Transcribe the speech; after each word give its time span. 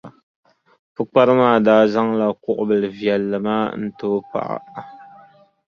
Pukpara 0.93 1.33
maa 1.39 1.57
daa 1.65 1.83
zaŋla 1.93 2.25
kuɣʼ 2.43 2.59
bilʼ 2.67 2.91
viɛlli 2.97 3.37
maa 3.45 3.65
n-ti 3.81 4.05
o 4.17 4.19
paɣa. 4.31 4.57